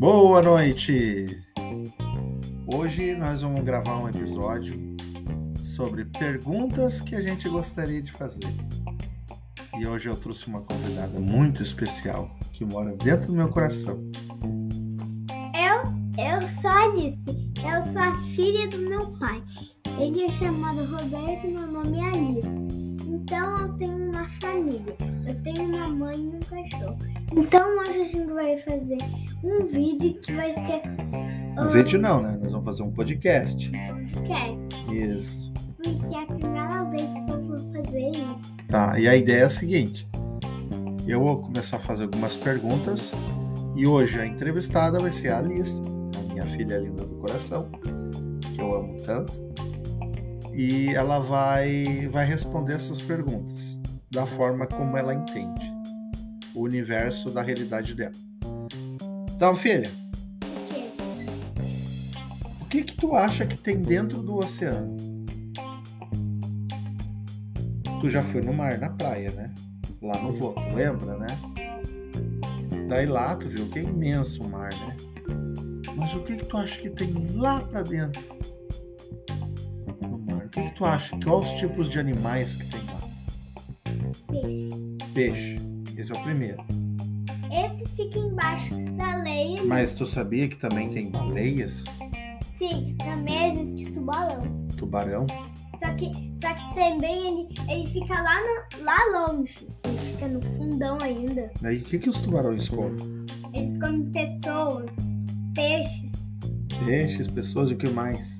Boa 0.00 0.40
noite! 0.40 1.44
Hoje 2.74 3.14
nós 3.14 3.42
vamos 3.42 3.60
gravar 3.60 3.98
um 3.98 4.08
episódio 4.08 4.74
sobre 5.62 6.06
perguntas 6.06 7.02
que 7.02 7.14
a 7.14 7.20
gente 7.20 7.46
gostaria 7.50 8.00
de 8.00 8.10
fazer. 8.10 8.48
E 9.78 9.86
hoje 9.86 10.08
eu 10.08 10.16
trouxe 10.16 10.46
uma 10.46 10.62
convidada 10.62 11.20
muito 11.20 11.62
especial 11.62 12.34
que 12.50 12.64
mora 12.64 12.96
dentro 12.96 13.26
do 13.26 13.34
meu 13.34 13.50
coração. 13.50 14.02
Eu, 15.54 15.82
eu 16.16 16.48
sou 16.48 16.70
Alice. 16.70 17.52
Eu 17.62 17.82
sou 17.82 18.00
a 18.00 18.16
filha 18.34 18.68
do 18.68 18.78
meu 18.78 19.06
pai. 19.18 19.42
Ele 19.98 20.24
é 20.24 20.30
chamado 20.30 20.82
Roberto 20.82 21.46
e 21.46 21.50
meu 21.50 21.66
nome 21.66 21.98
é 21.98 22.04
Alice. 22.04 22.48
Então 23.06 23.58
eu 23.58 23.72
tenho 23.74 24.10
uma 24.10 24.24
família. 24.40 24.96
Tenho 25.52 25.64
uma 25.64 25.88
mãe 25.88 26.16
e 26.16 26.36
um 26.36 26.40
cachorro. 26.40 26.96
Então 27.32 27.78
hoje 27.80 28.00
a 28.00 28.04
gente 28.04 28.32
vai 28.32 28.56
fazer 28.58 28.98
um 29.42 29.66
vídeo 29.66 30.14
que 30.20 30.32
vai 30.32 30.54
ser 30.54 30.82
Um 31.58 31.68
vídeo 31.70 32.00
não, 32.00 32.22
né? 32.22 32.38
Nós 32.40 32.52
vamos 32.52 32.66
fazer 32.66 32.82
um 32.84 32.92
podcast. 32.92 33.72
podcast. 34.14 34.94
Isso. 34.94 35.52
Porque 35.76 36.14
é 36.14 36.22
a 36.22 36.26
primeira 36.26 36.84
vez 36.84 37.02
que 37.02 37.32
eu 37.32 37.42
vou 37.42 37.72
fazer 37.72 38.10
isso. 38.10 38.54
Tá, 38.68 38.96
e 39.00 39.08
a 39.08 39.16
ideia 39.16 39.40
é 39.40 39.44
a 39.44 39.48
seguinte: 39.48 40.08
eu 41.08 41.20
vou 41.20 41.38
começar 41.38 41.78
a 41.78 41.80
fazer 41.80 42.04
algumas 42.04 42.36
perguntas 42.36 43.12
e 43.74 43.88
hoje 43.88 44.20
a 44.20 44.26
entrevistada 44.26 45.00
vai 45.00 45.10
ser 45.10 45.30
a 45.30 45.38
Alice, 45.38 45.82
a 46.16 46.32
minha 46.32 46.46
filha 46.56 46.78
linda 46.78 47.04
do 47.04 47.16
coração, 47.16 47.68
que 48.54 48.60
eu 48.60 48.76
amo 48.76 49.02
tanto, 49.04 49.32
e 50.54 50.90
ela 50.90 51.18
vai, 51.18 52.08
vai 52.12 52.24
responder 52.24 52.74
essas 52.74 53.00
perguntas 53.00 53.79
da 54.10 54.26
forma 54.26 54.66
como 54.66 54.96
ela 54.96 55.14
entende 55.14 55.72
o 56.54 56.62
universo 56.62 57.30
da 57.30 57.42
realidade 57.42 57.94
dela. 57.94 58.14
Então, 59.34 59.54
filha, 59.54 59.90
o 62.60 62.64
que 62.64 62.82
que 62.82 62.96
tu 62.96 63.14
acha 63.14 63.46
que 63.46 63.56
tem 63.56 63.80
dentro 63.80 64.20
do 64.20 64.38
oceano? 64.38 64.96
Tu 68.00 68.08
já 68.08 68.22
foi 68.22 68.40
no 68.40 68.52
mar, 68.52 68.78
na 68.78 68.90
praia, 68.90 69.30
né? 69.30 69.54
Lá 70.02 70.20
no 70.20 70.32
Voto, 70.32 70.60
lembra, 70.74 71.16
né? 71.18 71.28
Daí 72.88 73.06
lá 73.06 73.36
tu 73.36 73.48
viu 73.48 73.68
que 73.68 73.78
é 73.78 73.82
imenso 73.82 74.42
o 74.42 74.48
mar, 74.48 74.70
né? 74.72 74.96
Mas 75.96 76.14
o 76.14 76.22
que 76.24 76.36
que 76.36 76.46
tu 76.46 76.56
acha 76.56 76.80
que 76.80 76.90
tem 76.90 77.12
lá 77.34 77.60
pra 77.60 77.82
dentro? 77.82 78.22
No 80.00 80.18
mar. 80.18 80.46
O 80.46 80.48
que 80.48 80.62
que 80.62 80.74
tu 80.74 80.84
acha? 80.84 81.16
Quais 81.22 81.46
os 81.46 81.52
tipos 81.60 81.90
de 81.90 82.00
animais 82.00 82.54
que 82.54 82.66
tem? 82.70 82.89
Peixe. 85.14 85.56
Esse 85.96 86.12
é 86.12 86.16
o 86.18 86.22
primeiro. 86.22 86.64
Esse 87.50 87.84
fica 87.96 88.18
embaixo 88.18 88.74
da 88.96 89.16
leia. 89.16 89.62
Mas 89.64 89.92
tu 89.94 90.06
sabia 90.06 90.48
que 90.48 90.56
também 90.56 90.88
tem 90.90 91.10
baleias? 91.10 91.84
Sim, 92.58 92.94
também 92.98 93.60
existe 93.60 93.92
tubarão. 93.92 94.40
Tubarão? 94.76 95.26
Só 95.82 95.94
que, 95.94 96.12
só 96.40 96.52
que 96.54 96.74
também 96.74 97.26
ele, 97.26 97.48
ele 97.70 97.86
fica 97.88 98.20
lá, 98.20 98.40
no, 98.40 98.84
lá 98.84 98.98
longe. 99.12 99.66
Ele 99.84 99.98
fica 99.98 100.28
no 100.28 100.42
fundão 100.42 100.98
ainda. 101.02 101.50
Daí 101.60 101.78
o 101.78 101.82
que 101.82 101.98
que 101.98 102.10
os 102.10 102.20
tubarões 102.20 102.68
comem? 102.68 102.96
Eles 103.54 103.78
comem 103.78 104.04
pessoas, 104.12 104.90
peixes. 105.54 106.12
Peixes, 106.84 107.28
pessoas 107.28 107.70
e 107.70 107.74
o 107.74 107.78
que 107.78 107.88
mais? 107.90 108.38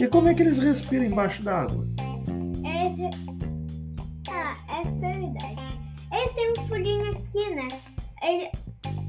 E 0.00 0.06
como 0.08 0.28
é 0.28 0.34
que 0.34 0.42
eles 0.42 0.58
respiram 0.58 1.04
embaixo 1.04 1.42
d'água? 1.42 1.86
Verdade. 5.00 5.80
Eles 6.12 6.32
têm 6.34 6.52
um 6.52 6.68
furinho 6.68 7.10
aqui, 7.10 7.54
né? 7.54 7.68
Ele- 8.22 8.50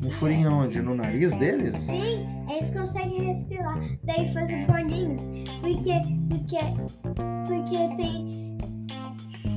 Um 0.06 0.12
furinho 0.12 0.52
onde? 0.52 0.82
No 0.82 0.96
nariz 0.96 1.34
deles? 1.36 1.76
sim, 1.82 2.26
eles 2.50 2.70
conseguem 2.72 3.34
respirar. 3.34 3.80
Daí 4.04 4.32
fazem 4.34 4.66
bolinhos. 4.66 5.22
Porque, 5.60 5.94
porque, 6.30 6.58
porque 7.48 7.96
tem, 7.98 8.58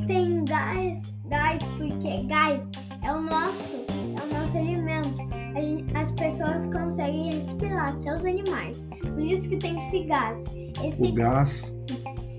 tem 0.06 0.44
gás, 0.44 1.14
gás, 1.26 1.62
porque 1.76 2.22
gás 2.24 2.62
é 3.04 3.12
o 3.12 3.20
nosso, 3.20 3.84
é 3.88 4.22
o 4.24 4.40
nosso 4.40 4.58
alimento. 4.58 5.14
Gente- 5.54 5.96
as 5.96 6.10
pessoas 6.12 6.66
conseguem 6.66 7.32
respirar, 7.32 7.90
até 7.90 8.14
os 8.14 8.24
animais. 8.24 8.86
Por 9.00 9.20
isso 9.20 9.48
que 9.48 9.56
tem 9.58 9.76
esse 9.78 10.04
gás. 10.04 10.38
Esse 10.82 11.02
O 11.02 11.12
gás. 11.14 11.74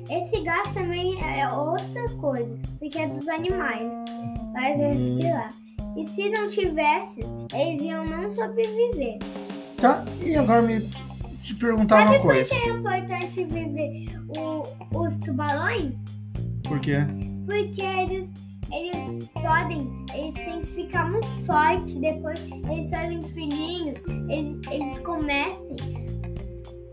Esse 0.10 0.44
gás 0.44 0.68
também 0.74 1.20
é 1.24 1.50
outra 1.52 2.05
coisa, 2.16 2.58
porque 2.80 2.98
é 3.00 3.08
dos 3.08 3.28
animais. 3.28 3.92
Faz 4.54 4.78
respirar. 4.80 5.50
E 5.98 6.06
se 6.08 6.30
não 6.30 6.50
tivesse, 6.50 7.22
eles 7.54 7.82
iam 7.82 8.06
não 8.06 8.30
sobreviver. 8.30 9.18
Tá, 9.78 10.04
e 10.22 10.36
agora 10.36 10.62
me 10.62 10.82
te 11.44 11.54
perguntar 11.56 11.98
uma 12.02 12.08
Sabe 12.08 12.20
por 12.20 12.28
coisa. 12.34 12.50
que 12.50 12.56
é 12.56 12.68
importante 12.70 13.44
viver 13.46 14.06
o- 14.38 14.64
os 15.00 15.18
tubarões? 15.20 15.94
Por 16.68 16.80
quê? 16.80 16.98
Porque 17.46 17.82
eles, 17.82 18.30
eles 18.74 19.30
podem, 19.34 20.06
eles 20.14 20.34
têm 20.34 20.62
que 20.62 20.68
ficar 20.68 21.10
muito 21.12 21.28
fortes, 21.46 21.94
depois 21.96 22.40
eles 22.40 22.90
fazem 22.90 23.22
filhinhos, 23.34 24.04
eles, 24.30 24.58
eles 24.72 25.00
começam, 25.00 25.76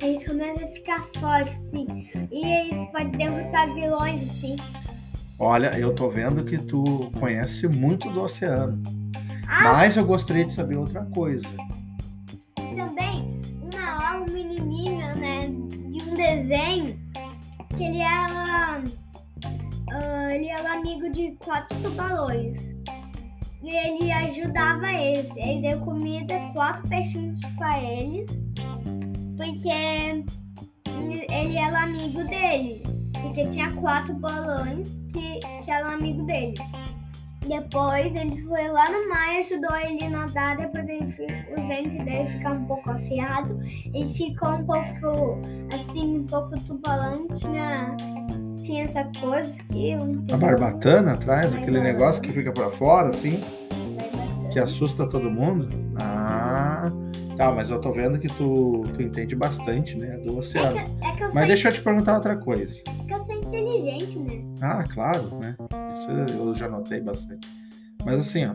eles 0.02 0.26
começam 0.26 0.68
a 0.68 0.72
ficar 0.72 1.02
fortes, 1.18 1.58
sim. 1.70 1.86
E 2.30 2.44
eles 2.44 2.90
podem 2.90 3.12
derrotar 3.12 3.72
vilões, 3.74 4.22
assim. 4.30 4.56
Olha, 5.44 5.76
eu 5.76 5.92
tô 5.92 6.08
vendo 6.08 6.44
que 6.44 6.56
tu 6.56 7.10
conhece 7.18 7.66
muito 7.66 8.08
do 8.12 8.20
oceano. 8.20 8.80
Ah, 9.48 9.64
Mas 9.64 9.96
eu 9.96 10.06
gostaria 10.06 10.44
de 10.44 10.52
saber 10.52 10.76
outra 10.76 11.04
coisa. 11.06 11.48
também, 12.76 13.40
uma 13.60 13.96
hora 13.96 14.20
um 14.20 14.32
menininho, 14.32 15.12
né, 15.16 15.48
de 15.48 16.00
um 16.08 16.16
desenho, 16.16 16.96
que 17.76 17.82
ele 17.82 17.98
era, 17.98 18.84
ah, 19.92 20.32
ele 20.32 20.48
era 20.48 20.74
amigo 20.74 21.10
de 21.10 21.32
quatro 21.44 21.76
tubarões. 21.80 22.60
E 23.64 23.70
ele 23.70 24.12
ajudava 24.12 24.92
eles. 24.92 25.28
Ele 25.34 25.60
deu 25.60 25.80
comida, 25.80 26.38
quatro 26.52 26.88
peixinhos 26.88 27.40
para 27.58 27.82
eles, 27.82 28.30
porque 29.36 30.24
ele 31.32 31.56
era 31.56 31.82
amigo 31.82 32.22
dele. 32.28 32.91
Porque 33.22 33.46
tinha 33.46 33.72
quatro 33.72 34.14
balões 34.14 35.00
que, 35.12 35.38
que 35.38 35.70
eram 35.70 35.92
amigo 35.92 36.24
dele. 36.24 36.54
Depois 37.46 38.14
ele 38.14 38.40
foi 38.42 38.68
lá 38.68 38.88
no 38.90 39.08
mar 39.08 39.34
e 39.34 39.40
ajudou 39.40 39.76
ele 39.76 40.04
a 40.04 40.10
nadar. 40.10 40.56
Depois 40.56 40.88
ele, 40.88 41.04
os 41.04 41.68
dentes 41.68 42.04
dele 42.04 42.28
ficaram 42.28 42.60
um 42.60 42.64
pouco 42.66 42.90
afiados. 42.90 43.56
Ele 43.86 44.14
ficou 44.14 44.50
um 44.50 44.64
pouco 44.64 45.40
assim, 45.74 46.18
um 46.18 46.26
pouco 46.26 46.54
tubarão. 46.64 47.26
Tinha, 47.28 47.96
tinha 48.62 48.84
essa 48.84 49.04
coisa 49.20 49.60
aqui. 49.62 49.96
Um 49.96 50.24
A 50.32 50.36
barbatana 50.36 51.14
atrás, 51.14 51.54
aquele 51.54 51.80
negócio 51.80 52.22
que 52.22 52.32
fica 52.32 52.52
pra 52.52 52.70
fora, 52.70 53.08
assim, 53.08 53.42
que 54.52 54.58
assusta 54.58 55.08
todo 55.08 55.30
mundo. 55.30 55.68
Ah, 56.00 56.11
tá, 57.48 57.52
mas 57.52 57.70
eu 57.70 57.80
tô 57.80 57.92
vendo 57.92 58.18
que 58.18 58.28
tu, 58.28 58.82
tu 58.94 59.02
entende 59.02 59.34
bastante, 59.34 59.96
né, 59.96 60.16
do 60.18 60.34
É 60.34 60.38
oceano. 60.38 60.72
que, 60.72 60.78
é 61.04 61.12
que 61.12 61.20
Mas 61.24 61.32
sou, 61.32 61.46
deixa 61.46 61.68
eu 61.68 61.72
te 61.72 61.80
perguntar 61.82 62.14
outra 62.16 62.36
coisa. 62.36 62.82
que 62.84 63.12
eu 63.14 63.18
sou 63.18 63.32
inteligente, 63.34 64.18
né? 64.18 64.44
Ah, 64.60 64.84
claro, 64.84 65.38
né? 65.40 65.56
Isso 65.92 66.10
eu 66.32 66.54
já 66.54 66.68
notei 66.68 67.00
bastante. 67.00 67.48
Mas 68.04 68.20
assim, 68.20 68.46
ó, 68.46 68.54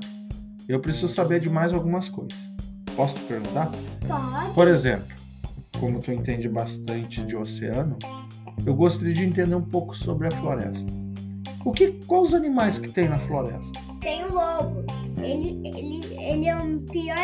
eu 0.68 0.80
preciso 0.80 1.08
saber 1.08 1.40
de 1.40 1.50
mais 1.50 1.74
algumas 1.74 2.10
coisas. 2.10 2.38
Posso 2.96 3.14
te 3.14 3.22
perguntar? 3.22 3.72
Pode. 4.08 4.54
Por 4.54 4.68
exemplo, 4.68 5.08
como 5.80 6.00
tu 6.00 6.12
entende 6.12 6.50
bastante 6.50 7.24
de 7.24 7.36
oceano, 7.36 7.98
eu 8.66 8.74
gostaria 8.74 9.14
de 9.14 9.24
entender 9.24 9.56
um 9.56 9.62
pouco 9.62 9.96
sobre 9.96 10.28
a 10.28 10.32
floresta. 10.32 10.92
O 11.64 11.72
que, 11.72 11.92
quais 12.08 12.30
os 12.30 12.34
animais 12.34 12.80
que 12.80 12.90
tem 12.90 13.08
na 13.10 13.18
floresta? 13.18 13.80
Tem 14.00 14.24
o 14.26 14.34
lobo. 14.34 14.86
Ele, 15.22 15.62
ele, 15.68 16.16
ele 16.20 16.48
é 16.48 16.56
um 16.56 16.80
pior. 16.80 17.18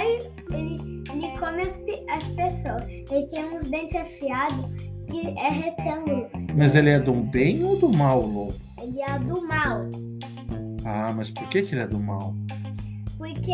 Ele, 0.51 1.03
ele 1.11 1.37
come 1.37 1.61
as, 1.61 1.81
as 2.09 2.23
pessoas. 2.31 2.83
Ele 2.89 3.27
tem 3.27 3.45
uns 3.45 3.69
dentes 3.69 3.95
afiados 3.95 4.93
que 5.07 5.27
é 5.37 5.49
retângulo. 5.49 6.27
Mas 6.55 6.75
ele 6.75 6.89
é 6.89 6.99
do 6.99 7.13
bem 7.13 7.63
ou 7.63 7.77
do 7.77 7.89
mal, 7.89 8.21
o 8.21 8.27
lobo? 8.27 8.55
Ele 8.81 9.01
é 9.01 9.19
do 9.19 9.47
mal. 9.47 9.89
Ah, 10.85 11.13
mas 11.15 11.29
por 11.29 11.47
que, 11.49 11.61
que 11.61 11.75
ele 11.75 11.81
é 11.81 11.87
do 11.87 11.99
mal? 11.99 12.35
Porque 13.17 13.53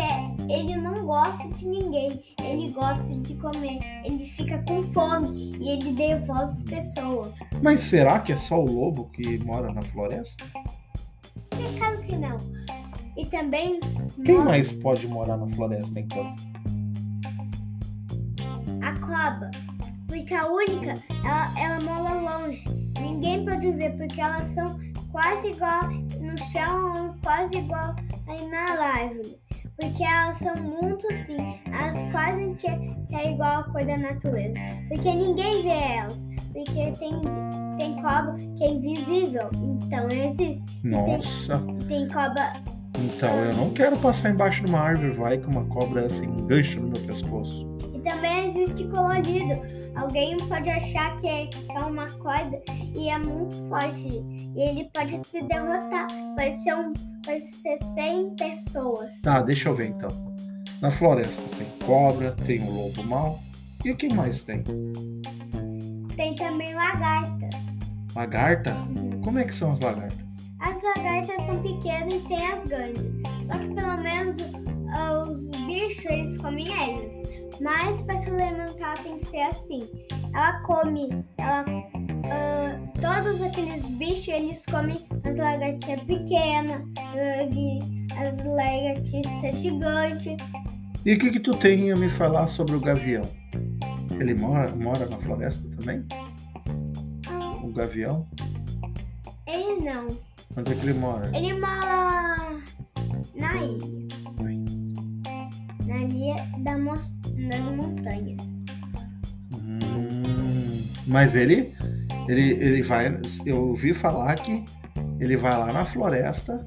ele 0.50 0.78
não 0.78 1.06
gosta 1.06 1.48
de 1.50 1.68
ninguém. 1.68 2.24
Ele 2.42 2.72
gosta 2.72 3.04
de 3.04 3.36
comer. 3.36 3.80
Ele 4.04 4.26
fica 4.26 4.64
com 4.68 4.84
fome 4.92 5.52
e 5.60 5.70
ele 5.70 5.94
devora 5.94 6.46
as 6.46 6.64
pessoas. 6.64 7.32
Mas 7.62 7.82
será 7.82 8.20
que 8.20 8.34
é 8.34 8.38
só 8.38 8.60
o 8.60 8.66
lobo 8.66 9.10
que 9.12 9.38
mora 9.44 9.72
na 9.72 9.82
floresta? 9.82 10.44
É 11.52 11.78
claro 11.78 12.02
que 12.02 12.16
não. 12.16 12.38
E 13.16 13.26
também. 13.26 13.80
Quem 14.26 14.40
mais 14.40 14.72
pode 14.72 15.08
morar 15.08 15.38
na 15.38 15.48
floresta 15.50 16.00
então? 16.00 16.34
A 19.20 19.32
cobra. 19.32 19.52
Porque 20.08 20.34
a 20.34 20.48
única, 20.48 20.94
ela, 21.24 21.60
ela 21.60 21.80
mora 21.82 22.14
longe. 22.20 22.64
Ninguém 23.00 23.44
pode 23.44 23.72
ver, 23.74 23.96
porque 23.98 24.20
elas 24.20 24.48
são 24.50 24.80
quase 25.12 25.50
igual 25.50 25.90
no 26.22 26.38
chão, 26.52 27.16
quase 27.22 27.58
igual 27.58 27.96
aí 28.28 28.48
na 28.48 28.62
árvore. 28.62 29.38
Porque 29.78 30.04
elas 30.04 30.38
são 30.40 30.56
muito 30.56 31.06
assim, 31.12 31.60
elas 31.68 32.12
quase 32.12 32.56
que, 32.56 32.68
que 33.08 33.16
é 33.16 33.32
igual 33.32 33.60
a 33.60 33.64
cor 33.64 33.86
da 33.86 33.98
natureza. 33.98 34.54
Porque 34.88 35.14
ninguém 35.14 35.64
vê 35.64 35.70
elas. 35.70 36.28
Porque 36.54 36.92
tem, 36.98 37.22
tem 37.78 37.96
cobra 38.02 38.36
que 38.58 38.64
é 38.64 38.72
invisível, 38.72 39.50
então 39.54 40.08
existe. 40.08 40.82
Nossa. 40.84 41.56
E 41.56 41.86
tem, 41.86 41.88
tem 41.88 42.08
cobra. 42.08 42.54
Então 42.98 43.30
eu 43.46 43.54
não 43.54 43.70
quero 43.70 43.98
passar 43.98 44.32
embaixo 44.32 44.66
de 44.66 44.72
uma 44.72 44.80
árvore, 44.80 45.12
vai 45.12 45.38
que 45.38 45.48
uma 45.48 45.66
cobra 45.66 46.06
assim 46.06 46.26
engancha 46.26 46.80
no 46.80 46.90
meu 46.90 47.02
pescoço. 47.02 47.69
E 48.00 48.02
também 48.02 48.48
existe 48.48 48.86
colorido. 48.86 49.62
Alguém 49.96 50.38
pode 50.48 50.70
achar 50.70 51.18
que 51.18 51.28
é, 51.28 51.50
uma 51.86 52.10
corda 52.12 52.62
e 52.96 53.10
é 53.10 53.18
muito 53.18 53.56
forte. 53.68 54.08
E 54.08 54.62
ele 54.62 54.90
pode 54.94 55.20
te 55.20 55.44
derrotar. 55.44 56.08
Pode 56.36 56.64
ser, 56.64 56.76
um, 56.76 56.94
pode 57.26 57.42
ser 57.56 57.78
100 57.96 58.36
pessoas. 58.36 59.22
Tá, 59.22 59.42
deixa 59.42 59.68
eu 59.68 59.76
ver 59.76 59.90
então. 59.90 60.10
Na 60.82 60.90
floresta 60.90 61.42
tem 61.58 61.68
cobra, 61.86 62.32
tem 62.46 62.62
o 62.62 62.72
lobo 62.72 63.04
mau. 63.04 63.40
E 63.84 63.92
o 63.92 63.98
que 63.98 64.14
mais 64.14 64.44
tem? 64.44 64.64
Tem 66.16 66.36
também 66.36 66.74
lagarta. 66.74 67.50
Lagarta? 68.16 68.76
Como 69.24 69.40
é 69.40 69.44
que 69.44 69.56
são 69.56 69.74
as 69.74 69.80
lagartas? 69.82 70.20
As 70.60 70.82
lagartas 70.82 71.46
são 71.46 71.62
pequenas 71.62 72.14
e 72.14 72.20
tem 72.28 72.46
as 72.46 72.64
grandes. 72.66 73.04
Só 73.46 73.58
que 73.58 73.74
pelo 73.74 73.98
menos 73.98 74.38
ah, 74.94 75.22
os 75.22 75.50
bichos 75.66 76.06
eles 76.06 76.38
comem 76.38 76.68
eles. 76.68 77.29
Mas 77.62 78.02
para 78.04 78.20
se 78.22 78.30
alimentar 78.30 78.94
tem 79.04 79.20
que 79.20 79.26
ser 79.28 79.42
assim. 79.42 79.80
Ela 80.34 80.60
come, 80.62 81.26
ela, 81.38 81.66
ah, 82.32 82.80
todos 83.02 83.42
aqueles 83.42 83.86
bichos 83.86 84.28
eles 84.30 84.66
comem 84.66 84.98
as 85.26 85.36
lagartixas 85.36 86.04
pequenas, 86.06 86.82
as 88.18 88.46
lagartixas 88.46 89.58
gigantes. 89.58 90.38
E 91.06 91.14
o 91.14 91.20
que 91.20 91.32
que 91.32 91.40
tu 91.40 91.52
tem 91.52 91.92
a 91.92 91.96
me 91.96 92.10
falar 92.10 92.48
sobre 92.48 92.76
o 92.76 92.80
gavião? 92.80 93.24
Ele 94.20 94.34
mora, 94.36 94.70
mora 94.76 95.06
na 95.06 95.18
floresta 95.18 95.68
também? 95.78 96.06
Ah, 97.28 97.52
O 97.64 97.72
gavião? 97.72 98.28
ele 99.48 99.82
não. 99.90 100.08
Onde 100.58 100.72
é 100.72 100.76
que 100.76 100.82
ele 100.88 100.94
mora? 101.00 101.28
Ele 101.36 101.54
mora 101.54 102.60
na 103.36 103.56
ilha. 103.56 104.09
Na 105.90 105.98
ilha 106.04 106.36
da 106.60 106.78
mos- 106.78 107.18
das 107.50 107.62
montanhas. 107.76 108.42
Hum, 109.54 110.84
mas 111.08 111.36
ele, 111.36 111.74
ele, 112.28 112.52
ele 112.54 112.84
vai. 112.84 113.18
Eu 113.46 113.70
ouvi 113.70 113.94
falar 113.94 114.36
que 114.36 114.64
ele 115.20 115.36
vai 115.36 115.58
lá 115.58 115.74
na 115.74 115.86
floresta 115.86 116.64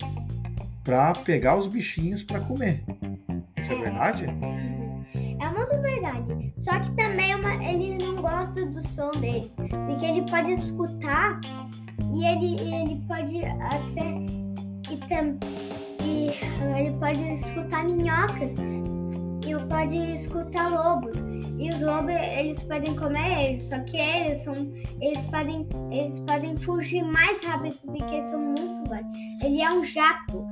pra 0.83 1.13
pegar 1.13 1.57
os 1.57 1.69
bichinhos 1.69 2.25
pra 2.25 2.41
comer. 2.41 2.83
Isso 3.57 3.73
é 3.73 3.77
verdade? 3.79 4.25
É 4.25 5.49
muito 5.51 5.81
verdade. 5.83 6.53
Só 6.59 6.79
que 6.81 6.91
também 6.97 7.31
é 7.33 7.37
uma- 7.37 7.65
ele 7.65 7.99
não 8.05 8.17
gosta 8.21 8.67
do 8.67 8.83
som 8.89 9.11
deles. 9.13 9.53
Porque 9.57 10.05
ele 10.05 10.23
pode 10.29 10.53
escutar 10.53 11.41
e 12.13 12.25
ele, 12.27 12.61
ele 12.61 13.01
pode 13.07 13.45
até. 13.45 14.43
E, 14.91 14.97
tam, 15.09 15.39
e 16.05 16.29
ele 16.77 16.97
pode 16.99 17.21
escutar 17.35 17.85
minhocas. 17.85 18.53
Pode 19.61 19.97
escutar 20.15 20.71
lobos. 20.71 21.17
E 21.59 21.71
os 21.71 21.81
lobos 21.81 22.13
eles 22.13 22.63
podem 22.63 22.95
comer 22.97 23.51
eles. 23.51 23.63
Só 23.65 23.79
que 23.81 23.97
eles 23.97 24.43
são. 24.43 24.55
Eles 25.01 25.25
podem. 25.27 25.69
Eles 25.91 26.19
podem 26.21 26.57
fugir 26.57 27.03
mais 27.03 27.45
rápido 27.45 27.77
porque 27.85 28.15
eles 28.15 28.31
são 28.31 28.41
muito 28.41 28.89
grandes. 28.89 29.19
Ele 29.43 29.61
é 29.61 29.73
um 29.73 29.85
jato. 29.85 30.47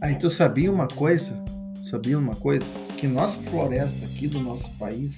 Aí 0.00 0.16
tu 0.16 0.28
sabia 0.28 0.70
uma 0.70 0.88
coisa? 0.88 1.36
Sabia 1.84 2.18
uma 2.18 2.34
coisa? 2.34 2.66
Que 2.96 3.06
nossa 3.06 3.40
floresta 3.42 4.04
aqui 4.06 4.26
do 4.26 4.40
nosso 4.40 4.70
país, 4.72 5.16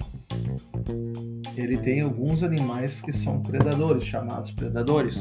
ele 1.55 1.77
tem 1.77 2.01
alguns 2.01 2.43
animais 2.43 3.01
que 3.01 3.13
são 3.13 3.41
predadores, 3.41 4.03
chamados 4.03 4.51
predadores. 4.51 5.17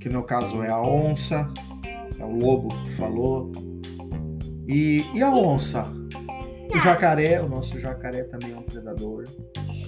Que 0.00 0.08
no 0.08 0.22
caso 0.22 0.62
é 0.62 0.70
a 0.70 0.80
onça, 0.80 1.46
é 2.18 2.24
o 2.24 2.36
lobo 2.36 2.68
que 2.68 2.90
tu 2.90 2.96
falou. 2.96 3.52
E, 4.66 5.04
e 5.14 5.22
a 5.22 5.30
onça? 5.34 5.99
O 6.74 6.78
jacaré, 6.78 7.40
o 7.40 7.48
nosso 7.48 7.78
jacaré 7.78 8.22
também 8.24 8.52
é 8.52 8.56
um 8.56 8.62
predador. 8.62 9.24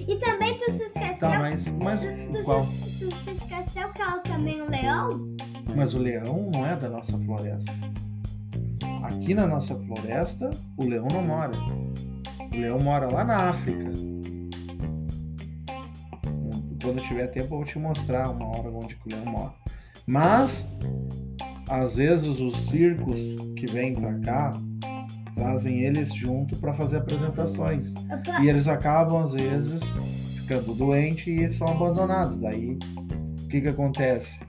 E 0.09 0.17
também 0.17 0.59
tu 0.59 0.73
se 0.73 0.83
esqueceu. 0.83 1.19
Tá, 1.19 1.39
mas, 1.39 1.69
mas 1.69 2.01
tu, 2.01 2.45
qual? 2.45 2.63
se, 2.63 2.99
tu 2.99 3.17
se 3.17 3.31
esqueceu 3.31 3.89
que 3.91 4.03
ela 4.03 4.19
também 4.19 4.59
é 4.59 4.63
um 4.63 4.69
leão? 4.69 5.37
Mas 5.77 5.95
o 5.95 5.99
leão 5.99 6.51
não 6.53 6.67
é 6.67 6.77
da 6.77 6.89
nossa 6.89 7.17
floresta. 7.19 7.73
Aqui 9.05 9.35
na 9.35 9.47
nossa 9.47 9.79
floresta, 9.79 10.51
o 10.77 10.85
leão 10.85 11.07
não 11.13 11.23
mora. 11.23 11.57
O 12.53 12.57
leão 12.57 12.81
mora 12.81 13.09
lá 13.09 13.25
na 13.25 13.51
África. 13.51 13.91
Quando 16.83 17.01
tiver 17.03 17.29
tempo, 17.29 17.55
eu 17.55 17.59
vou 17.59 17.65
te 17.65 17.79
mostrar 17.79 18.29
uma 18.29 18.47
hora 18.49 18.71
onde 18.71 18.95
o 18.95 19.09
leão 19.09 19.25
mora. 19.25 19.55
Mas, 20.05 20.67
às 21.69 21.97
vezes, 21.97 22.41
os 22.41 22.57
circos 22.67 23.37
que 23.57 23.67
vêm 23.67 23.95
pra 23.95 24.19
cá 24.19 24.51
trazem 25.43 25.81
eles 25.81 26.15
junto 26.15 26.57
para 26.57 26.73
fazer 26.73 26.99
apresentações. 26.99 27.93
E 28.41 28.49
eles 28.49 28.69
acabam, 28.69 29.23
às 29.23 29.33
vezes, 29.33 29.81
ficando 30.37 30.73
doentes 30.73 31.27
e 31.27 31.49
são 31.51 31.69
abandonados. 31.69 32.39
Daí, 32.39 32.79
o 33.43 33.49
que, 33.49 33.61
que 33.61 33.69
acontece? 33.69 34.41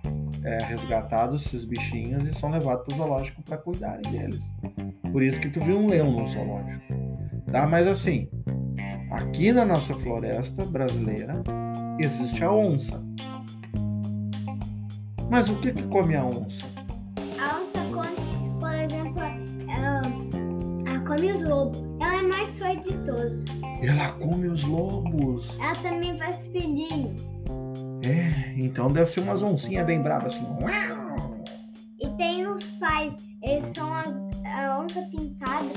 É 0.43 0.61
resgatados 0.63 1.45
esses 1.45 1.65
bichinhos 1.65 2.27
e 2.27 2.39
são 2.39 2.51
levados 2.51 2.85
para 2.85 2.93
o 2.93 2.97
zoológico 2.97 3.41
para 3.43 3.57
cuidarem 3.57 4.11
deles. 4.11 4.43
Por 5.11 5.23
isso 5.23 5.39
que 5.39 5.49
tu 5.49 5.63
viu 5.63 5.79
um 5.79 5.87
leão 5.87 6.11
no 6.11 6.27
zoológico. 6.27 6.93
Tá? 7.51 7.65
Mas 7.65 7.87
assim, 7.87 8.29
aqui 9.09 9.51
na 9.51 9.65
nossa 9.65 9.95
floresta 9.95 10.65
brasileira 10.65 11.41
existe 11.97 12.43
a 12.43 12.51
onça. 12.51 13.01
Mas 15.29 15.49
o 15.49 15.55
que, 15.59 15.71
que 15.71 15.83
come 15.83 16.15
a 16.15 16.25
onça? 16.25 16.72
Come 21.23 21.31
os 21.31 21.49
lobos. 21.49 21.83
Ela 22.01 22.17
é 22.17 22.21
mais 22.21 22.59
forte 22.59 22.83
de 22.83 22.97
todos. 23.05 23.45
Ela 23.81 24.11
come 24.13 24.47
os 24.47 24.63
lobos. 24.63 25.49
Ela 25.59 25.75
também 25.75 26.17
faz 26.17 26.45
filhinho. 26.47 27.15
É, 28.03 28.53
então 28.57 28.91
deve 28.91 29.09
ser 29.09 29.21
umas 29.21 29.41
oncinhas 29.41 29.85
bem 29.85 30.01
bravas 30.01 30.33
assim. 30.33 30.45
E 31.99 32.07
tem 32.17 32.45
os 32.47 32.63
pais. 32.71 33.13
Eles 33.41 33.65
são 33.73 33.93
as, 33.93 34.07
a 34.45 34.81
onça 34.81 35.01
pintada, 35.03 35.69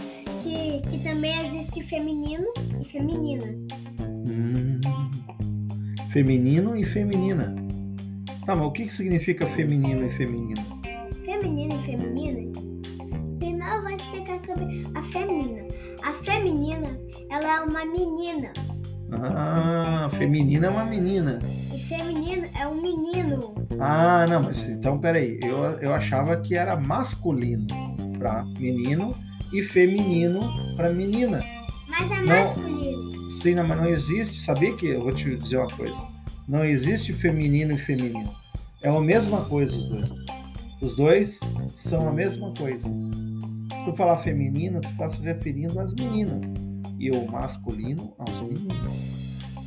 que, 0.42 0.82
que 0.88 1.02
também 1.04 1.46
existe 1.46 1.82
feminino 1.82 2.46
e 2.80 2.84
feminina. 2.84 3.44
Hum, 4.28 4.80
feminino 6.10 6.76
e 6.76 6.84
feminina. 6.84 7.54
Tá, 8.44 8.54
mas 8.54 8.66
o 8.66 8.70
que, 8.70 8.84
que 8.84 8.94
significa 8.94 9.46
feminino 9.48 10.06
e 10.06 10.10
feminina? 10.10 10.62
Feminino 11.24 11.80
e 11.80 11.84
feminina? 11.84 12.25
A 14.94 15.02
feminina. 15.02 15.66
A 16.02 16.12
feminina, 16.12 16.98
ela 17.30 17.56
é 17.56 17.60
uma 17.60 17.84
menina. 17.84 18.52
Ah, 19.12 20.08
feminina 20.16 20.66
é 20.66 20.70
uma 20.70 20.84
menina. 20.84 21.38
E 21.74 21.78
feminino 21.80 22.48
é 22.58 22.66
um 22.66 22.80
menino. 22.80 23.54
Ah, 23.80 24.26
não, 24.28 24.42
mas 24.42 24.68
então 24.68 24.98
peraí. 24.98 25.38
Eu, 25.42 25.58
eu 25.80 25.94
achava 25.94 26.36
que 26.40 26.54
era 26.54 26.76
masculino 26.76 27.66
para 28.18 28.44
menino 28.58 29.14
e 29.52 29.62
feminino 29.62 30.48
para 30.76 30.92
menina. 30.92 31.42
Mas 31.88 32.10
é 32.10 32.14
Não. 32.22 32.26
masculino. 32.26 33.30
Sim, 33.30 33.54
não, 33.54 33.66
mas 33.66 33.78
não 33.78 33.88
existe. 33.88 34.40
Sabia 34.40 34.74
que 34.76 34.86
eu 34.86 35.02
vou 35.02 35.12
te 35.12 35.36
dizer 35.36 35.58
uma 35.58 35.68
coisa? 35.68 36.06
Não 36.48 36.64
existe 36.64 37.12
feminino 37.12 37.72
e 37.74 37.78
feminino. 37.78 38.32
É 38.82 38.88
a 38.88 39.00
mesma 39.00 39.44
coisa 39.44 39.76
os 39.76 39.86
dois. 39.88 40.26
Os 40.80 40.96
dois 40.96 41.40
são 41.76 42.08
a 42.08 42.12
mesma 42.12 42.52
coisa. 42.56 42.88
Se 43.86 43.92
tu 43.92 43.96
falar 43.96 44.16
feminino, 44.16 44.80
tu 44.80 44.96
tá 44.96 45.08
se 45.08 45.22
referindo 45.22 45.78
às 45.78 45.94
meninas. 45.94 46.52
E 46.98 47.08
o 47.10 47.30
masculino 47.30 48.12
aos 48.18 48.40
meninos. 48.42 48.96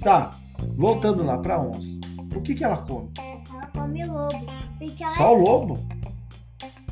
Tá, 0.03 0.31
voltando 0.75 1.23
lá 1.23 1.37
pra 1.37 1.57
onça. 1.61 1.97
O 2.35 2.41
que 2.41 2.53
que 2.53 2.65
ela 2.65 2.77
come? 2.77 3.09
Ela 3.17 3.67
come 3.73 4.05
lobo. 4.05 4.45
Ela, 4.99 5.11
Só 5.15 5.33
o 5.33 5.41
lobo? 5.41 5.79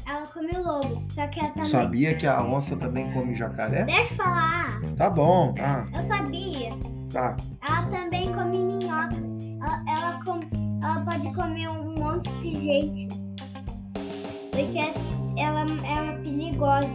ela 0.06 0.26
come 0.28 0.52
lobo. 0.54 1.04
Só 1.10 1.28
que 1.28 1.40
ela 1.42 1.50
também. 1.50 1.70
Sabia 1.70 2.16
que 2.16 2.26
a 2.26 2.42
onça 2.42 2.78
também 2.78 3.12
come 3.12 3.36
jacaré? 3.36 3.84
Deixa 3.84 4.14
eu 4.14 4.18
falar. 4.18 4.82
Tá 4.96 5.10
bom, 5.10 5.54
tá, 5.54 5.86
Eu 5.94 6.04
sabia. 6.04 6.70
tá. 7.12 7.36
Ela 7.68 7.82
também 7.88 8.32
come 8.32 8.58
minhoca. 8.58 9.16
Ela, 9.62 9.84
ela, 9.90 10.20
come- 10.24 10.48
ela 10.82 11.02
pode 11.02 11.34
comer 11.34 11.68
um 11.72 11.94
monte 12.00 12.30
de 12.40 12.56
gente. 12.58 13.08
Porque 14.52 14.80
ela, 15.40 15.62
ela 15.86 16.14
é 16.14 16.17
perigosa. 16.58 16.88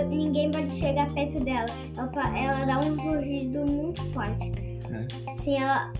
E 0.00 0.04
Ninguém 0.04 0.50
pode 0.50 0.74
chegar 0.74 1.10
perto 1.12 1.40
dela. 1.40 1.66
Ela, 1.96 2.38
ela 2.38 2.66
dá 2.66 2.80
um 2.80 2.96
zurrido 2.96 3.64
muito 3.70 4.02
forte. 4.10 4.52
É. 4.90 5.34
Sim, 5.34 5.56
ela, 5.56 5.92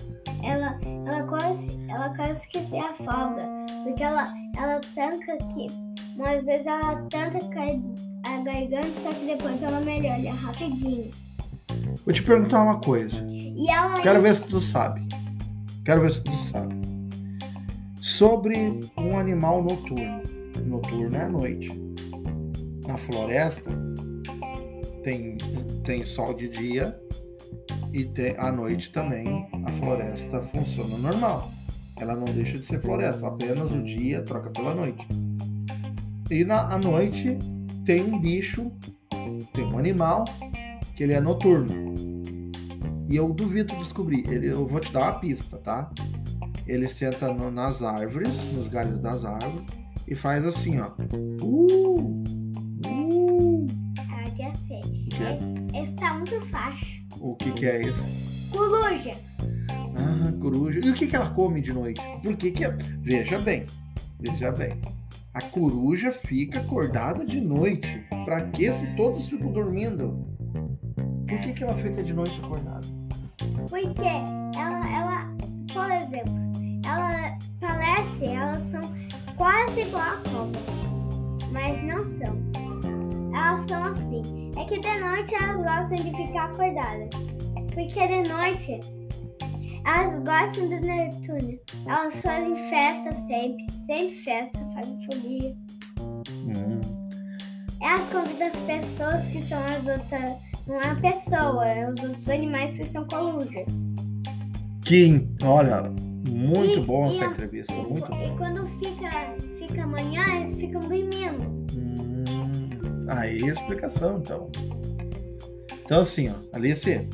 ela, 0.43 0.79
ela, 1.05 1.23
quase, 1.23 1.67
ela 1.87 2.09
quase 2.15 2.47
que 2.49 2.61
se 2.61 2.77
afoga. 2.77 3.47
Porque 3.83 4.03
ela, 4.03 4.33
ela 4.57 4.81
tanca 4.93 5.37
que. 5.37 5.67
Mas 6.17 6.39
às 6.39 6.45
vezes 6.45 6.67
ela 6.67 6.95
tanta 7.09 7.39
a 8.23 8.37
garganta, 8.37 9.01
só 9.01 9.11
que 9.11 9.25
depois 9.25 9.61
ela 9.61 9.81
melhora 9.81 10.33
rapidinho. 10.33 11.11
Vou 12.05 12.13
te 12.13 12.23
perguntar 12.23 12.63
uma 12.63 12.79
coisa. 12.79 13.17
Ela 13.69 14.01
Quero 14.01 14.21
ver 14.21 14.35
se 14.35 14.43
tu 14.43 14.61
sabe. 14.61 15.07
Quero 15.83 16.01
ver 16.01 16.13
se 16.13 16.23
tu 16.23 16.35
sabe. 16.37 16.75
Sobre 18.01 18.79
um 18.97 19.17
animal 19.17 19.63
noturno. 19.63 20.21
Noturno 20.65 21.15
é 21.15 21.21
à 21.21 21.29
noite. 21.29 21.94
Na 22.87 22.97
floresta 22.97 23.69
tem, 25.03 25.37
tem 25.83 26.05
sol 26.05 26.33
de 26.33 26.47
dia 26.47 26.99
e 27.91 28.05
tem, 28.05 28.35
à 28.37 28.51
noite 28.51 28.91
também 28.91 29.47
a 29.65 29.71
floresta 29.73 30.41
funciona 30.41 30.97
normal. 30.97 31.51
Ela 31.99 32.15
não 32.15 32.25
deixa 32.25 32.57
de 32.57 32.65
ser 32.65 32.81
floresta, 32.81 33.27
apenas 33.27 33.71
o 33.71 33.81
dia 33.81 34.21
troca 34.21 34.49
pela 34.49 34.75
noite. 34.75 35.07
E 36.29 36.43
na 36.43 36.73
à 36.73 36.77
noite 36.77 37.37
tem 37.85 38.03
um 38.03 38.19
bicho, 38.19 38.71
tem 39.53 39.65
um 39.65 39.77
animal 39.77 40.25
que 40.95 41.03
ele 41.03 41.13
é 41.13 41.21
noturno. 41.21 41.93
E 43.07 43.15
eu 43.15 43.31
duvido 43.31 43.75
descobrir. 43.77 44.27
Ele, 44.29 44.47
eu 44.49 44.65
vou 44.67 44.79
te 44.79 44.91
dar 44.91 45.11
uma 45.11 45.19
pista, 45.19 45.57
tá? 45.57 45.89
Ele 46.65 46.87
senta 46.87 47.31
no- 47.31 47.51
nas 47.51 47.83
árvores, 47.83 48.33
nos 48.53 48.67
galhos 48.67 48.99
das 48.99 49.23
árvores, 49.23 49.69
e 50.07 50.15
faz 50.15 50.45
assim, 50.45 50.79
ó. 50.79 50.91
Uh. 51.41 52.23
Já 54.37 54.53
sei. 54.67 54.81
É? 55.19 55.81
Esse 55.81 55.93
tá 55.93 56.13
muito 56.13 56.41
fácil. 56.47 57.05
O 57.19 57.35
que, 57.35 57.51
que 57.53 57.65
é 57.65 57.83
esse? 57.83 58.49
Coruja. 58.51 59.11
Ah, 59.97 60.31
coruja. 60.41 60.79
E 60.83 60.89
o 60.89 60.93
que, 60.93 61.07
que 61.07 61.15
ela 61.15 61.29
come 61.29 61.61
de 61.61 61.71
noite? 61.73 62.01
Por 62.21 62.35
que, 62.35 62.51
que 62.51 62.65
é? 62.65 62.69
Veja 62.99 63.39
bem, 63.39 63.65
veja 64.19 64.51
bem. 64.51 64.79
A 65.33 65.41
coruja 65.41 66.11
fica 66.11 66.59
acordada 66.59 67.25
de 67.25 67.39
noite. 67.39 68.05
Pra 68.25 68.41
que 68.49 68.71
se 68.71 68.87
todos 68.95 69.27
ficam 69.27 69.51
dormindo? 69.51 70.27
Por 71.27 71.39
que, 71.39 71.53
que 71.53 71.63
ela 71.63 71.75
fica 71.75 72.03
de 72.03 72.13
noite 72.13 72.39
acordada? 72.43 72.87
Porque 73.69 74.57
ela, 74.57 74.89
ela, 74.89 75.35
por 75.73 75.91
exemplo, 75.91 76.33
ela 76.85 77.37
parece, 77.59 78.25
elas 78.25 78.63
são 78.71 78.81
quase 79.35 79.81
igual 79.81 80.03
a 80.03 80.17
cobra. 80.29 80.61
Mas 81.51 81.83
não 81.83 82.05
são. 82.05 82.44
Elas 83.45 83.69
são 83.69 83.83
assim. 83.85 84.51
É 84.57 84.63
que 84.65 84.79
de 84.79 84.99
noite 84.99 85.35
elas 85.35 85.57
gostam 85.57 85.97
de 86.11 86.17
ficar 86.25 86.45
acordadas. 86.45 87.09
Porque 87.73 88.07
de 88.07 88.29
noite 88.29 88.79
elas 89.85 90.23
gostam 90.23 90.67
do 90.69 90.79
Netuno. 90.85 91.59
Elas 91.85 92.21
fazem 92.21 92.55
festa 92.69 93.11
sempre. 93.13 93.65
Sempre 93.85 94.15
festa, 94.17 94.59
fazem 94.73 95.05
folia. 95.05 95.55
Hum, 96.29 96.81
Elas 97.81 98.09
convidam 98.09 98.47
as 98.47 98.55
pessoas 98.61 99.23
que 99.25 99.41
são 99.43 99.59
as 99.59 99.87
outras. 99.87 100.35
Não 100.67 100.81
é 100.81 100.87
a 100.89 100.95
pessoa, 100.95 101.67
é 101.67 101.91
os 101.91 101.99
outros 102.01 102.27
animais 102.29 102.75
que 102.77 102.83
são 102.85 103.05
corujas. 103.07 103.67
que, 104.83 105.27
olha, 105.43 105.81
muito 106.29 106.79
E- 106.79 106.83
bom 106.83 107.07
e 107.07 107.15
essa 107.15 107.25
a- 107.25 107.31
entrevista, 107.31 107.73
E, 107.73 107.77
muito 107.87 108.05
e 108.05 108.27
bom. 108.29 108.37
quando 108.37 108.67
fica, 108.77 109.35
fica 109.57 109.83
amanhã, 109.83 110.23
eles 110.37 110.53
ficam 110.55 110.79
dormindo. 110.81 111.64
Aí 113.07 113.43
a 113.43 113.47
explicação, 113.51 114.19
então. 114.19 114.49
Então, 115.85 116.01
assim, 116.01 116.29
ó, 116.29 116.33
Alice, 116.53 117.07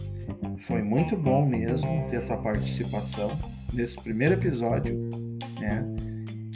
foi 0.65 0.81
muito 0.81 1.17
bom 1.17 1.45
mesmo 1.45 2.07
ter 2.10 2.17
a 2.17 2.21
tua 2.21 2.38
participação 2.38 3.31
nesse 3.74 4.01
primeiro 4.01 4.36
episódio, 4.36 5.10
né? 5.60 5.86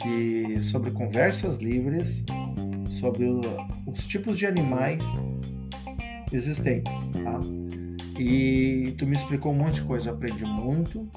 Que 0.02 0.60
sobre 0.62 0.90
conversas 0.90 1.56
livres, 1.58 2.24
sobre 3.00 3.24
o- 3.26 3.40
os 3.86 4.06
tipos 4.06 4.38
de 4.38 4.46
animais 4.46 5.02
existentes, 6.32 6.92
tá? 7.12 7.40
E 8.18 8.94
tu 8.96 9.06
me 9.06 9.14
explicou 9.14 9.52
um 9.52 9.56
monte 9.56 9.74
de 9.76 9.82
coisa, 9.82 10.10
aprendi 10.10 10.44
muito. 10.44 11.08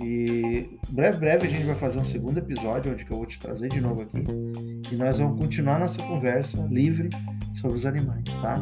E 0.00 0.78
breve, 0.90 1.18
breve 1.18 1.46
a 1.46 1.50
gente 1.50 1.64
vai 1.64 1.74
fazer 1.74 1.98
um 1.98 2.04
segundo 2.04 2.38
episódio 2.38 2.92
onde 2.92 3.06
eu 3.08 3.16
vou 3.16 3.24
te 3.24 3.38
trazer 3.38 3.68
de 3.68 3.80
novo 3.80 4.02
aqui 4.02 4.24
e 4.92 4.94
nós 4.94 5.18
vamos 5.18 5.40
continuar 5.40 5.78
nossa 5.78 6.02
conversa 6.02 6.58
livre 6.70 7.08
sobre 7.54 7.78
os 7.78 7.86
animais, 7.86 8.24
tá? 8.42 8.56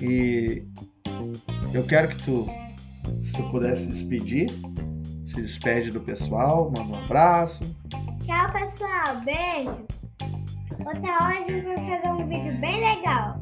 E 0.00 0.64
eu 1.74 1.84
quero 1.84 2.08
que 2.08 2.22
tu, 2.22 2.46
se 3.24 3.32
tu 3.32 3.42
pudesse 3.50 3.86
despedir, 3.86 4.48
se 5.26 5.42
despede 5.42 5.90
do 5.90 6.00
pessoal, 6.00 6.70
manda 6.70 6.94
um 6.94 7.04
abraço. 7.04 7.64
Tchau, 8.24 8.52
pessoal. 8.52 9.20
Beijo. 9.24 9.86
Outra 10.78 11.24
hora 11.24 11.38
a 11.40 11.50
gente 11.50 11.64
vai 11.64 11.76
fazer 11.76 12.12
um 12.12 12.28
vídeo 12.28 12.60
bem 12.60 12.80
legal. 12.80 13.40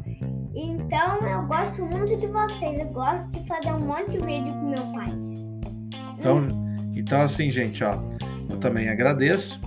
Então, 0.54 1.26
eu 1.26 1.46
gosto 1.46 1.84
muito 1.84 2.16
de 2.16 2.26
vocês. 2.28 2.80
Eu 2.80 2.86
gosto 2.86 3.32
de 3.32 3.46
fazer 3.46 3.72
um 3.72 3.80
monte 3.80 4.12
de 4.12 4.18
vídeo 4.18 4.52
com 4.52 4.70
meu 4.70 4.92
pai. 4.92 5.08
Então, 6.18 6.46
então 7.04 7.20
assim, 7.20 7.50
gente, 7.50 7.84
ó, 7.84 7.98
eu 8.50 8.56
também 8.56 8.88
agradeço 8.88 9.60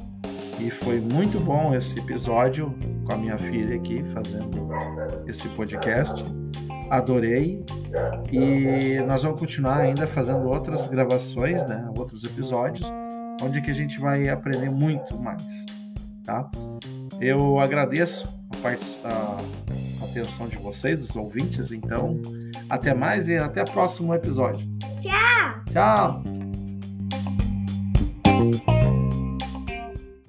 e 0.59 0.69
foi 0.71 0.99
muito 0.99 1.39
bom 1.39 1.75
esse 1.75 1.97
episódio 1.99 2.75
com 3.05 3.13
a 3.13 3.17
minha 3.17 3.37
filha 3.37 3.75
aqui 3.75 4.03
fazendo 4.13 4.67
esse 5.27 5.47
podcast. 5.49 6.25
Adorei 6.89 7.63
e 8.31 8.99
nós 9.07 9.21
vamos 9.23 9.39
continuar 9.39 9.77
ainda 9.77 10.07
fazendo 10.07 10.47
outras 10.47 10.87
gravações, 10.87 11.61
né, 11.67 11.87
outros 11.97 12.23
episódios, 12.23 12.89
onde 13.41 13.61
que 13.61 13.69
a 13.69 13.73
gente 13.73 13.99
vai 13.99 14.29
aprender 14.29 14.69
muito 14.69 15.17
mais, 15.21 15.43
tá? 16.23 16.49
Eu 17.19 17.59
agradeço 17.59 18.25
a, 18.53 18.57
partic- 18.57 18.97
a 19.03 19.37
atenção 20.05 20.47
de 20.47 20.57
vocês, 20.57 20.97
dos 20.97 21.15
ouvintes, 21.15 21.71
então 21.71 22.19
até 22.69 22.93
mais 22.93 23.27
e 23.27 23.35
até 23.35 23.61
o 23.63 23.71
próximo 23.71 24.13
episódio. 24.13 24.65
Tchau! 24.99 25.63
Tchau! 25.71 26.36